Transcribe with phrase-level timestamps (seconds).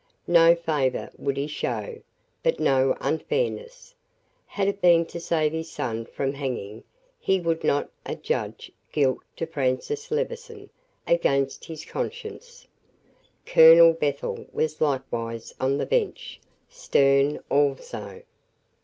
[0.25, 2.01] No favor would he show,
[2.41, 3.93] but no unfairness.
[4.47, 6.83] Had it been to save his son from hanging,
[7.19, 10.71] he would not adjudge guilt to Francis Levison
[11.05, 12.67] against his conscience.
[13.45, 18.23] Colonel Bethel was likewise on the bench, stern also.